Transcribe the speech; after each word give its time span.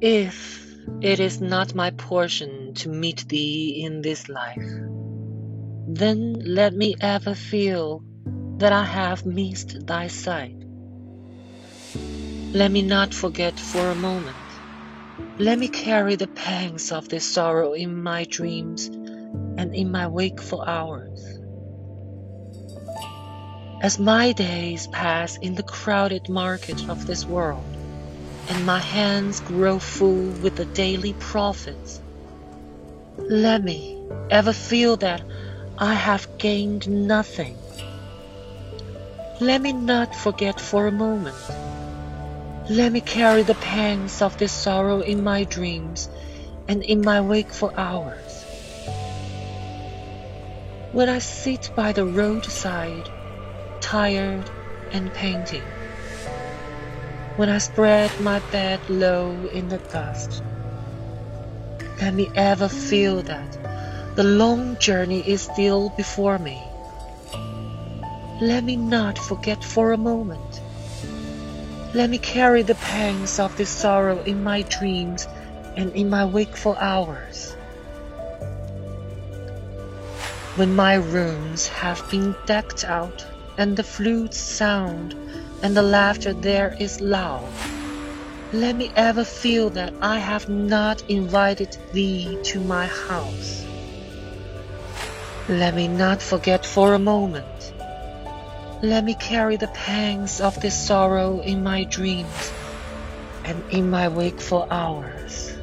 If 0.00 0.76
it 1.00 1.20
is 1.20 1.40
not 1.40 1.74
my 1.74 1.90
portion 1.90 2.74
to 2.74 2.90
meet 2.90 3.26
thee 3.28 3.82
in 3.82 4.02
this 4.02 4.28
life, 4.28 4.68
then 5.88 6.34
let 6.44 6.74
me 6.74 6.96
ever 7.00 7.34
feel 7.34 8.02
that 8.58 8.74
I 8.74 8.84
have 8.84 9.24
missed 9.24 9.86
thy 9.86 10.08
sight. 10.08 10.56
Let 12.52 12.70
me 12.70 12.82
not 12.82 13.14
forget 13.14 13.58
for 13.58 13.88
a 13.88 13.94
moment. 13.94 14.36
Let 15.38 15.58
me 15.58 15.68
carry 15.68 16.16
the 16.16 16.28
pangs 16.28 16.92
of 16.92 17.08
this 17.08 17.24
sorrow 17.24 17.72
in 17.72 18.02
my 18.02 18.24
dreams 18.24 18.88
and 18.88 19.74
in 19.74 19.90
my 19.90 20.08
wakeful 20.08 20.60
hours. 20.60 21.38
As 23.82 23.98
my 23.98 24.32
days 24.32 24.88
pass 24.88 25.38
in 25.38 25.54
the 25.54 25.62
crowded 25.62 26.28
market 26.28 26.86
of 26.90 27.06
this 27.06 27.24
world, 27.24 27.85
and 28.48 28.64
my 28.64 28.78
hands 28.78 29.40
grow 29.40 29.78
full 29.78 30.30
with 30.42 30.56
the 30.56 30.64
daily 30.64 31.14
profits, 31.14 32.00
let 33.18 33.62
me 33.62 34.02
ever 34.30 34.52
feel 34.52 34.96
that 34.98 35.22
I 35.78 35.94
have 35.94 36.38
gained 36.38 36.88
nothing. 36.88 37.56
Let 39.40 39.60
me 39.60 39.72
not 39.72 40.14
forget 40.14 40.60
for 40.60 40.86
a 40.86 40.92
moment. 40.92 41.36
Let 42.70 42.92
me 42.92 43.00
carry 43.00 43.42
the 43.42 43.54
pangs 43.54 44.22
of 44.22 44.38
this 44.38 44.52
sorrow 44.52 45.00
in 45.00 45.22
my 45.22 45.44
dreams 45.44 46.08
and 46.68 46.82
in 46.82 47.00
my 47.00 47.20
wakeful 47.20 47.72
hours. 47.76 48.44
When 50.92 51.08
I 51.08 51.18
sit 51.18 51.70
by 51.76 51.92
the 51.92 52.06
roadside, 52.06 53.08
tired 53.80 54.50
and 54.92 55.12
painting, 55.12 55.62
when 57.36 57.50
I 57.50 57.58
spread 57.58 58.10
my 58.20 58.38
bed 58.50 58.80
low 58.88 59.30
in 59.52 59.68
the 59.68 59.76
dust, 59.76 60.42
let 62.00 62.14
me 62.14 62.30
ever 62.34 62.66
feel 62.66 63.20
that 63.22 64.16
the 64.16 64.24
long 64.24 64.78
journey 64.78 65.20
is 65.20 65.42
still 65.42 65.90
before 65.90 66.38
me. 66.38 66.62
Let 68.40 68.64
me 68.64 68.76
not 68.76 69.18
forget 69.18 69.62
for 69.62 69.92
a 69.92 69.98
moment. 69.98 70.62
Let 71.92 72.08
me 72.08 72.16
carry 72.16 72.62
the 72.62 72.74
pangs 72.74 73.38
of 73.38 73.54
this 73.58 73.70
sorrow 73.70 74.22
in 74.22 74.42
my 74.42 74.62
dreams 74.62 75.28
and 75.76 75.92
in 75.92 76.08
my 76.08 76.24
wakeful 76.24 76.76
hours. 76.76 77.52
When 80.56 80.74
my 80.74 80.94
rooms 80.94 81.68
have 81.68 82.10
been 82.10 82.34
decked 82.46 82.84
out 82.84 83.26
and 83.58 83.76
the 83.76 83.84
flutes 83.84 84.38
sound 84.38 85.14
and 85.62 85.76
the 85.76 85.82
laughter 85.82 86.32
there 86.32 86.76
is 86.78 87.00
loud, 87.00 87.44
let 88.52 88.76
me 88.76 88.92
ever 88.94 89.24
feel 89.24 89.70
that 89.70 89.92
I 90.00 90.18
have 90.18 90.48
not 90.48 91.02
invited 91.08 91.76
thee 91.92 92.38
to 92.44 92.60
my 92.60 92.86
house. 92.86 93.64
Let 95.48 95.74
me 95.74 95.88
not 95.88 96.22
forget 96.22 96.64
for 96.64 96.94
a 96.94 96.98
moment. 96.98 97.72
Let 98.82 99.04
me 99.04 99.14
carry 99.14 99.56
the 99.56 99.68
pangs 99.68 100.40
of 100.40 100.60
this 100.60 100.74
sorrow 100.74 101.40
in 101.40 101.62
my 101.62 101.84
dreams 101.84 102.52
and 103.44 103.62
in 103.70 103.90
my 103.90 104.08
wakeful 104.08 104.66
hours. 104.70 105.55